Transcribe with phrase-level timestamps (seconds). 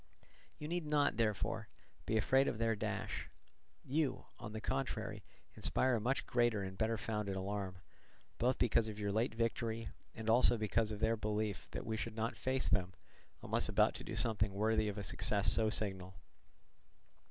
[0.57, 1.67] You need not, therefore,
[2.07, 3.29] be afraid of their dash.
[3.85, 5.21] You, on the contrary,
[5.53, 7.75] inspire a much greater and better founded alarm,
[8.39, 12.35] both because of your late victory and also of their belief that we should not
[12.35, 12.95] face them
[13.43, 16.15] unless about to do something worthy of a success so signal.